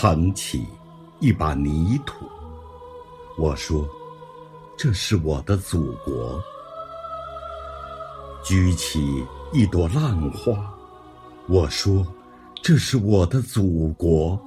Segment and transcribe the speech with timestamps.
[0.00, 0.64] 捧起
[1.18, 2.24] 一把泥土，
[3.36, 3.84] 我说
[4.78, 6.40] ：“这是我的祖国。”
[8.44, 10.72] 举起一朵浪花，
[11.48, 12.06] 我说
[12.62, 14.38] ：“这是我的祖国。”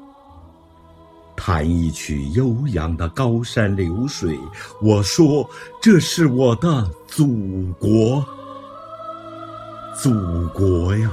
[1.36, 4.40] 弹一曲悠扬的高山流水，
[4.82, 5.46] 我说
[5.82, 8.26] ：“这是我的祖国。”
[10.02, 11.12] 祖国呀！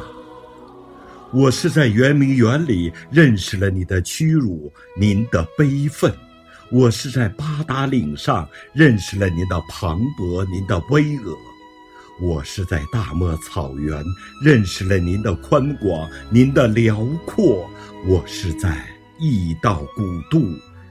[1.31, 6.11] 我是在圆明园里认识了你的屈辱，您的悲愤；
[6.71, 11.37] 我是在八达岭上认识了您的磅礴，您的巍峨；
[12.19, 14.03] 我是在大漠草原
[14.43, 17.69] 认识了您的宽广，您的辽阔；
[18.07, 18.83] 我是在
[19.19, 20.43] 驿道古渡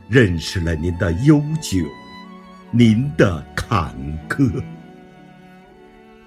[0.07, 1.83] 认识了您的悠久，
[2.69, 3.91] 您的坎
[4.29, 4.63] 坷。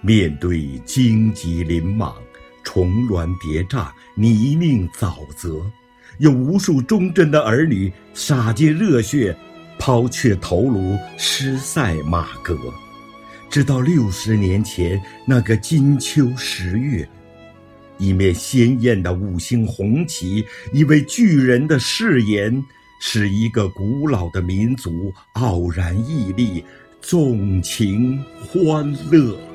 [0.01, 2.15] 面对荆棘林莽。
[2.63, 5.65] 重峦叠嶂，泥泞沼泽，
[6.19, 9.37] 有无数忠贞的儿女洒尽热血，
[9.79, 12.57] 抛却头颅，失塞马革。
[13.49, 17.09] 直到六十年前那个金秋十月，
[17.99, 22.63] 一面鲜艳的五星红旗，一位巨人的誓言，
[23.01, 26.63] 使一个古老的民族傲然屹立，
[27.01, 29.50] 纵情欢乐。